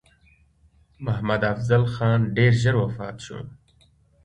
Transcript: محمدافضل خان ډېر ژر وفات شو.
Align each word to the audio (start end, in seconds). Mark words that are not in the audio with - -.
محمدافضل 1.05 1.83
خان 1.93 2.19
ډېر 2.35 2.51
ژر 2.61 2.75
وفات 2.79 3.15
شو. 3.25 3.39